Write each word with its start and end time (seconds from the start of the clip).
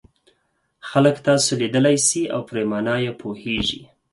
خلک 0.89 1.15
تاسو 1.27 1.51
لیدلای 1.61 1.97
شي 2.07 2.21
او 2.33 2.41
پر 2.47 2.57
مانا 2.69 2.95
یې 3.03 3.11
پوهیږي. 3.21 3.81